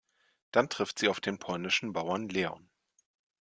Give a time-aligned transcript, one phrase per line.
[0.49, 2.71] Dann trifft sie auf den polnischen Bauern Leon.